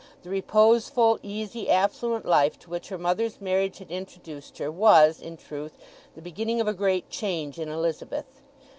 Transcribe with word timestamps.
The 0.23 0.31
reposeful, 0.31 1.19
easy, 1.21 1.69
affluent 1.69 2.25
life 2.25 2.57
to 2.61 2.71
which 2.71 2.89
her 2.89 2.97
mother's 2.97 3.39
marriage 3.39 3.77
had 3.77 3.91
introduced 3.91 4.57
her 4.57 4.71
was, 4.71 5.21
in 5.21 5.37
truth, 5.37 5.77
the 6.15 6.23
beginning 6.23 6.59
of 6.59 6.67
a 6.67 6.73
great 6.73 7.11
change 7.11 7.59
in 7.59 7.69
Elizabeth. 7.69 8.41